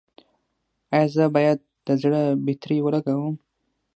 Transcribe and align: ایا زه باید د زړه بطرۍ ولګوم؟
ایا 0.93 1.07
زه 1.15 1.23
باید 1.35 1.59
د 1.87 1.87
زړه 2.01 2.21
بطرۍ 2.45 2.79
ولګوم؟ 2.81 3.35